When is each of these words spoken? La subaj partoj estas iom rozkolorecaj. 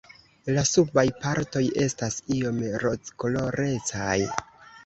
La 0.53 0.63
subaj 0.69 1.03
partoj 1.25 1.63
estas 1.85 2.19
iom 2.39 2.65
rozkolorecaj. 2.87 4.19